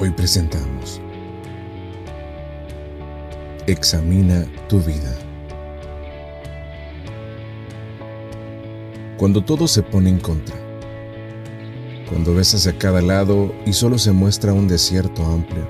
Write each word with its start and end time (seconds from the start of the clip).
Hoy 0.00 0.10
presentamos 0.10 1.00
Examina 3.66 4.46
tu 4.68 4.78
vida. 4.78 5.12
Cuando 9.16 9.42
todo 9.42 9.66
se 9.66 9.82
pone 9.82 10.10
en 10.10 10.20
contra, 10.20 10.54
cuando 12.08 12.32
ves 12.32 12.54
hacia 12.54 12.78
cada 12.78 13.02
lado 13.02 13.52
y 13.66 13.72
solo 13.72 13.98
se 13.98 14.12
muestra 14.12 14.52
un 14.52 14.68
desierto 14.68 15.24
amplio, 15.24 15.66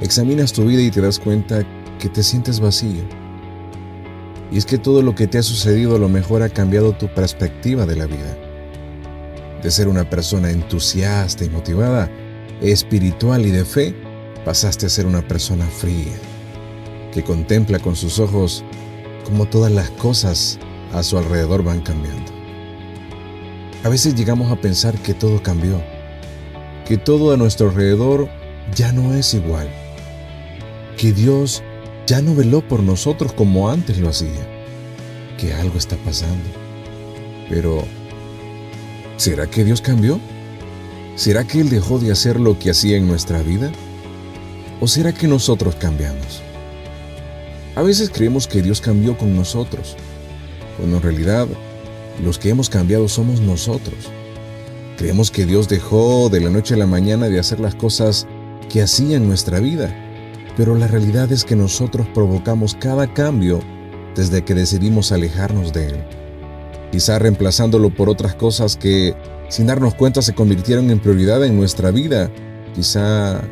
examinas 0.00 0.54
tu 0.54 0.64
vida 0.64 0.80
y 0.80 0.90
te 0.90 1.02
das 1.02 1.18
cuenta 1.18 1.62
que 1.98 2.08
te 2.08 2.22
sientes 2.22 2.58
vacío. 2.58 3.02
Y 4.50 4.56
es 4.56 4.64
que 4.64 4.78
todo 4.78 5.02
lo 5.02 5.14
que 5.14 5.26
te 5.26 5.36
ha 5.36 5.42
sucedido 5.42 5.96
a 5.96 5.98
lo 5.98 6.08
mejor 6.08 6.42
ha 6.42 6.48
cambiado 6.48 6.92
tu 6.94 7.08
perspectiva 7.08 7.84
de 7.84 7.96
la 7.96 8.06
vida. 8.06 8.34
De 9.62 9.70
ser 9.70 9.88
una 9.88 10.08
persona 10.08 10.50
entusiasta 10.50 11.44
y 11.44 11.50
motivada, 11.50 12.10
espiritual 12.62 13.44
y 13.46 13.50
de 13.50 13.64
fe, 13.64 13.94
pasaste 14.44 14.86
a 14.86 14.88
ser 14.88 15.06
una 15.06 15.26
persona 15.26 15.66
fría, 15.66 16.12
que 17.12 17.22
contempla 17.22 17.78
con 17.78 17.96
sus 17.96 18.18
ojos 18.18 18.64
cómo 19.24 19.46
todas 19.46 19.72
las 19.72 19.90
cosas 19.90 20.58
a 20.92 21.02
su 21.02 21.18
alrededor 21.18 21.62
van 21.62 21.80
cambiando. 21.80 22.32
A 23.84 23.88
veces 23.88 24.14
llegamos 24.14 24.50
a 24.52 24.60
pensar 24.60 24.96
que 24.98 25.14
todo 25.14 25.42
cambió, 25.42 25.82
que 26.86 26.98
todo 26.98 27.32
a 27.32 27.36
nuestro 27.36 27.68
alrededor 27.70 28.28
ya 28.76 28.92
no 28.92 29.14
es 29.14 29.34
igual, 29.34 29.68
que 30.96 31.12
Dios 31.12 31.62
ya 32.06 32.22
no 32.22 32.34
veló 32.34 32.66
por 32.66 32.80
nosotros 32.80 33.32
como 33.32 33.70
antes 33.70 33.98
lo 33.98 34.08
hacía, 34.08 34.48
que 35.38 35.52
algo 35.54 35.78
está 35.78 35.96
pasando. 35.96 36.48
Pero, 37.48 37.84
¿será 39.16 39.46
que 39.48 39.64
Dios 39.64 39.80
cambió? 39.80 40.20
¿Será 41.22 41.44
que 41.44 41.60
Él 41.60 41.70
dejó 41.70 42.00
de 42.00 42.10
hacer 42.10 42.40
lo 42.40 42.58
que 42.58 42.68
hacía 42.68 42.96
en 42.96 43.06
nuestra 43.06 43.44
vida? 43.44 43.70
¿O 44.80 44.88
será 44.88 45.12
que 45.12 45.28
nosotros 45.28 45.76
cambiamos? 45.76 46.42
A 47.76 47.82
veces 47.82 48.10
creemos 48.12 48.48
que 48.48 48.60
Dios 48.60 48.80
cambió 48.80 49.16
con 49.16 49.36
nosotros, 49.36 49.96
cuando 50.76 50.96
en 50.96 51.02
realidad 51.04 51.46
los 52.24 52.40
que 52.40 52.48
hemos 52.48 52.68
cambiado 52.68 53.06
somos 53.06 53.40
nosotros. 53.40 54.10
Creemos 54.96 55.30
que 55.30 55.46
Dios 55.46 55.68
dejó 55.68 56.28
de 56.28 56.40
la 56.40 56.50
noche 56.50 56.74
a 56.74 56.78
la 56.78 56.88
mañana 56.88 57.28
de 57.28 57.38
hacer 57.38 57.60
las 57.60 57.76
cosas 57.76 58.26
que 58.68 58.82
hacía 58.82 59.16
en 59.16 59.28
nuestra 59.28 59.60
vida, 59.60 59.94
pero 60.56 60.74
la 60.74 60.88
realidad 60.88 61.30
es 61.30 61.44
que 61.44 61.54
nosotros 61.54 62.04
provocamos 62.12 62.74
cada 62.74 63.14
cambio 63.14 63.60
desde 64.16 64.42
que 64.42 64.54
decidimos 64.54 65.12
alejarnos 65.12 65.72
de 65.72 65.86
Él, 65.86 66.04
quizá 66.90 67.20
reemplazándolo 67.20 67.94
por 67.94 68.08
otras 68.08 68.34
cosas 68.34 68.76
que 68.76 69.14
sin 69.52 69.66
darnos 69.66 69.94
cuenta 69.94 70.22
se 70.22 70.32
convirtieron 70.32 70.88
en 70.88 70.98
prioridad 70.98 71.44
en 71.44 71.58
nuestra 71.58 71.90
vida, 71.90 72.30
quizá 72.74 73.42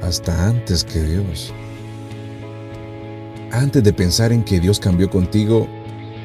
hasta 0.00 0.48
antes 0.48 0.82
que 0.82 1.02
Dios. 1.02 1.52
Antes 3.50 3.84
de 3.84 3.92
pensar 3.92 4.32
en 4.32 4.44
que 4.44 4.60
Dios 4.60 4.80
cambió 4.80 5.10
contigo, 5.10 5.68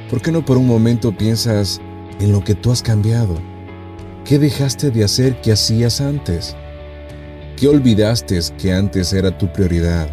¿por 0.09 0.21
qué 0.21 0.31
no 0.31 0.45
por 0.45 0.55
un 0.55 0.65
momento 0.65 1.11
piensas 1.11 1.81
en 2.21 2.31
lo 2.31 2.41
que 2.41 2.55
tú 2.55 2.71
has 2.71 2.81
cambiado? 2.81 3.35
¿Qué 4.23 4.39
dejaste 4.39 4.91
de 4.91 5.03
hacer 5.03 5.41
que 5.41 5.51
hacías 5.51 5.99
antes? 5.99 6.55
¿Qué 7.57 7.67
olvidaste 7.67 8.39
que 8.57 8.71
antes 8.71 9.11
era 9.11 9.37
tu 9.37 9.51
prioridad? 9.51 10.07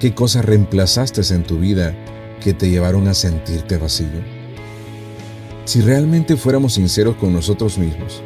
¿Qué 0.00 0.14
cosas 0.14 0.44
reemplazaste 0.44 1.22
en 1.34 1.44
tu 1.44 1.60
vida 1.60 1.94
que 2.42 2.52
te 2.52 2.68
llevaron 2.68 3.08
a 3.08 3.14
sentirte 3.14 3.78
vacío? 3.78 4.20
Si 5.64 5.80
realmente 5.80 6.36
fuéramos 6.36 6.74
sinceros 6.74 7.16
con 7.16 7.32
nosotros 7.32 7.78
mismos, 7.78 8.22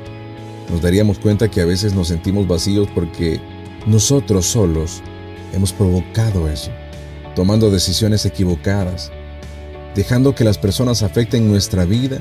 nos 0.70 0.80
daríamos 0.80 1.18
cuenta 1.18 1.50
que 1.50 1.60
a 1.60 1.66
veces 1.66 1.94
nos 1.94 2.08
sentimos 2.08 2.46
vacíos 2.46 2.88
porque 2.94 3.40
nosotros 3.86 4.46
solos 4.46 5.02
hemos 5.52 5.72
provocado 5.72 6.48
eso, 6.48 6.70
tomando 7.34 7.70
decisiones 7.70 8.24
equivocadas, 8.24 9.12
dejando 9.94 10.34
que 10.34 10.44
las 10.44 10.58
personas 10.58 11.02
afecten 11.02 11.48
nuestra 11.48 11.84
vida, 11.84 12.20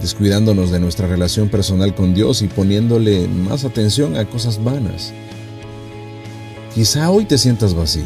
descuidándonos 0.00 0.70
de 0.70 0.80
nuestra 0.80 1.06
relación 1.06 1.48
personal 1.48 1.94
con 1.94 2.14
Dios 2.14 2.42
y 2.42 2.48
poniéndole 2.48 3.28
más 3.28 3.64
atención 3.64 4.16
a 4.16 4.24
cosas 4.26 4.62
vanas. 4.62 5.12
Quizá 6.74 7.10
hoy 7.10 7.24
te 7.24 7.38
sientas 7.38 7.74
vacío, 7.74 8.04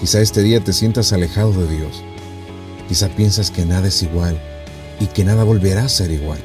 quizá 0.00 0.20
este 0.20 0.42
día 0.42 0.60
te 0.60 0.72
sientas 0.72 1.12
alejado 1.12 1.52
de 1.52 1.76
Dios, 1.76 2.02
quizá 2.88 3.08
piensas 3.08 3.50
que 3.50 3.66
nada 3.66 3.88
es 3.88 4.02
igual 4.02 4.40
y 5.00 5.06
que 5.06 5.24
nada 5.24 5.44
volverá 5.44 5.84
a 5.84 5.88
ser 5.88 6.10
igual. 6.10 6.38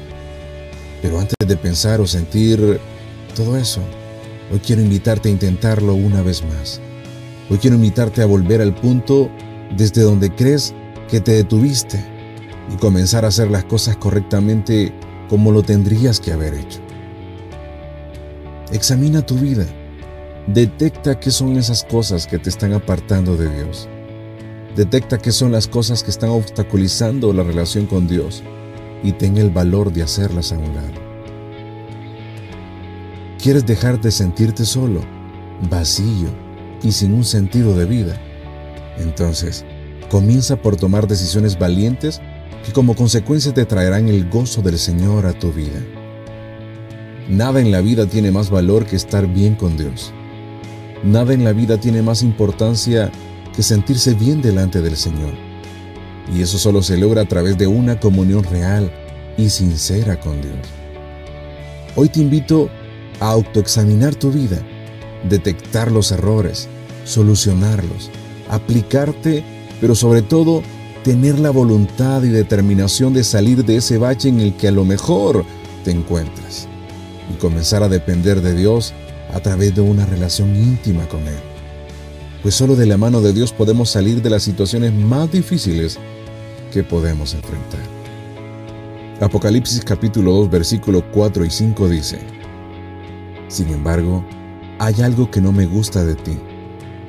Pero 1.04 1.20
antes 1.20 1.36
de 1.46 1.56
pensar 1.58 2.00
o 2.00 2.06
sentir 2.06 2.80
todo 3.36 3.58
eso, 3.58 3.82
hoy 4.50 4.58
quiero 4.60 4.80
invitarte 4.80 5.28
a 5.28 5.32
intentarlo 5.32 5.94
una 5.94 6.22
vez 6.22 6.42
más. 6.42 6.80
Hoy 7.50 7.58
quiero 7.58 7.76
invitarte 7.76 8.22
a 8.22 8.26
volver 8.26 8.62
al 8.62 8.74
punto 8.74 9.30
desde 9.76 10.00
donde 10.00 10.34
crees 10.34 10.72
que 11.10 11.20
te 11.20 11.32
detuviste 11.32 12.02
y 12.72 12.76
comenzar 12.78 13.26
a 13.26 13.28
hacer 13.28 13.50
las 13.50 13.66
cosas 13.66 13.98
correctamente 13.98 14.94
como 15.28 15.52
lo 15.52 15.62
tendrías 15.62 16.20
que 16.20 16.32
haber 16.32 16.54
hecho. 16.54 16.80
Examina 18.72 19.20
tu 19.20 19.34
vida. 19.34 19.66
Detecta 20.46 21.20
qué 21.20 21.30
son 21.30 21.58
esas 21.58 21.84
cosas 21.84 22.26
que 22.26 22.38
te 22.38 22.48
están 22.48 22.72
apartando 22.72 23.36
de 23.36 23.54
Dios. 23.54 23.90
Detecta 24.74 25.18
qué 25.18 25.32
son 25.32 25.52
las 25.52 25.68
cosas 25.68 26.02
que 26.02 26.10
están 26.10 26.30
obstaculizando 26.30 27.34
la 27.34 27.42
relación 27.42 27.84
con 27.84 28.08
Dios 28.08 28.42
y 29.04 29.12
ten 29.12 29.36
el 29.36 29.50
valor 29.50 29.92
de 29.92 30.02
hacerlas 30.02 30.50
a 30.50 30.58
un 30.58 30.74
lado. 30.74 31.04
¿Quieres 33.40 33.66
dejar 33.66 34.00
de 34.00 34.10
sentirte 34.10 34.64
solo, 34.64 35.02
vacío 35.70 36.28
y 36.82 36.90
sin 36.90 37.12
un 37.12 37.24
sentido 37.24 37.76
de 37.76 37.84
vida? 37.84 38.16
Entonces, 38.96 39.64
comienza 40.10 40.56
por 40.56 40.76
tomar 40.76 41.06
decisiones 41.06 41.58
valientes 41.58 42.22
que 42.64 42.72
como 42.72 42.96
consecuencia 42.96 43.52
te 43.52 43.66
traerán 43.66 44.08
el 44.08 44.30
gozo 44.30 44.62
del 44.62 44.78
Señor 44.78 45.26
a 45.26 45.38
tu 45.38 45.52
vida. 45.52 45.80
Nada 47.28 47.60
en 47.60 47.70
la 47.70 47.82
vida 47.82 48.06
tiene 48.06 48.30
más 48.30 48.48
valor 48.48 48.86
que 48.86 48.96
estar 48.96 49.26
bien 49.26 49.54
con 49.54 49.76
Dios. 49.76 50.14
Nada 51.02 51.34
en 51.34 51.44
la 51.44 51.52
vida 51.52 51.78
tiene 51.78 52.00
más 52.00 52.22
importancia 52.22 53.12
que 53.54 53.62
sentirse 53.62 54.14
bien 54.14 54.40
delante 54.40 54.80
del 54.80 54.96
Señor. 54.96 55.53
Y 56.32 56.42
eso 56.42 56.58
solo 56.58 56.82
se 56.82 56.96
logra 56.96 57.22
a 57.22 57.28
través 57.28 57.58
de 57.58 57.66
una 57.66 58.00
comunión 58.00 58.44
real 58.44 58.90
y 59.36 59.50
sincera 59.50 60.18
con 60.18 60.40
Dios. 60.40 60.56
Hoy 61.96 62.08
te 62.08 62.20
invito 62.20 62.70
a 63.20 63.30
autoexaminar 63.30 64.14
tu 64.14 64.30
vida, 64.30 64.58
detectar 65.28 65.92
los 65.92 66.12
errores, 66.12 66.68
solucionarlos, 67.04 68.10
aplicarte, 68.48 69.44
pero 69.80 69.94
sobre 69.94 70.22
todo 70.22 70.62
tener 71.04 71.38
la 71.38 71.50
voluntad 71.50 72.22
y 72.22 72.28
determinación 72.28 73.12
de 73.12 73.24
salir 73.24 73.64
de 73.64 73.76
ese 73.76 73.98
bache 73.98 74.28
en 74.28 74.40
el 74.40 74.56
que 74.56 74.68
a 74.68 74.72
lo 74.72 74.84
mejor 74.84 75.44
te 75.84 75.90
encuentras 75.90 76.66
y 77.30 77.34
comenzar 77.34 77.82
a 77.82 77.88
depender 77.88 78.40
de 78.40 78.54
Dios 78.54 78.94
a 79.32 79.40
través 79.40 79.74
de 79.74 79.82
una 79.82 80.06
relación 80.06 80.56
íntima 80.56 81.06
con 81.08 81.20
Él. 81.26 81.38
Pues 82.42 82.54
solo 82.54 82.76
de 82.76 82.86
la 82.86 82.96
mano 82.96 83.20
de 83.20 83.32
Dios 83.32 83.52
podemos 83.52 83.90
salir 83.90 84.22
de 84.22 84.30
las 84.30 84.42
situaciones 84.42 84.92
más 84.92 85.30
difíciles 85.30 85.98
que 86.74 86.82
podemos 86.82 87.34
enfrentar. 87.34 87.80
Apocalipsis 89.20 89.84
capítulo 89.84 90.32
2 90.32 90.50
versículo 90.50 91.08
4 91.12 91.44
y 91.44 91.50
5 91.50 91.88
dice, 91.88 92.18
Sin 93.46 93.68
embargo, 93.68 94.24
hay 94.80 95.00
algo 95.00 95.30
que 95.30 95.40
no 95.40 95.52
me 95.52 95.66
gusta 95.66 96.04
de 96.04 96.16
ti, 96.16 96.36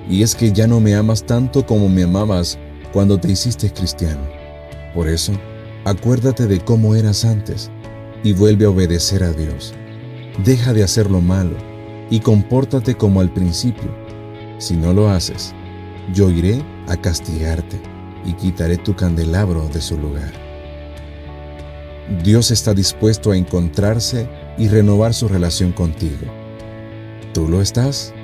y 0.07 0.22
es 0.22 0.36
que 0.36 0.51
ya 0.51 0.68
no 0.68 0.80
me 0.80 0.94
amas 0.94 1.24
tanto 1.24 1.66
como 1.66 1.89
me 1.89 2.04
amabas 2.04 2.60
cuando 2.94 3.18
te 3.18 3.31
hiciste 3.31 3.74
cristiano. 3.74 4.22
Por 4.94 5.10
eso, 5.10 5.34
acuérdate 5.84 6.45
de 6.45 6.60
cómo 6.60 6.94
eras 6.94 7.25
antes 7.25 7.72
y 8.24 8.34
vuelve 8.34 8.66
a 8.66 8.69
obedecer 8.69 9.24
a 9.24 9.31
Dios. 9.31 9.74
Deja 10.44 10.74
de 10.74 10.84
hacer 10.84 11.10
lo 11.10 11.22
malo 11.22 11.57
y 12.12 12.19
compórtate 12.19 12.94
como 12.94 13.19
al 13.19 13.34
principio. 13.34 13.89
Si 14.60 14.75
no 14.75 14.94
lo 14.94 15.10
haces, 15.10 15.56
yo 16.13 16.30
iré 16.30 16.63
a 16.88 16.95
castigarte 16.95 17.94
y 18.25 18.33
quitaré 18.33 18.77
tu 18.77 18.95
candelabro 18.95 19.68
de 19.69 19.81
su 19.81 19.98
lugar. 19.98 20.33
Dios 22.24 22.51
está 22.51 22.74
dispuesto 22.74 23.31
a 23.31 23.38
encontrarse 23.38 24.27
y 24.57 24.68
renovar 24.68 25.13
su 25.13 25.27
relación 25.27 25.72
contigo. 25.72 26.25
¿Tú 27.33 27.48
lo 27.48 27.62
estás? 27.62 28.14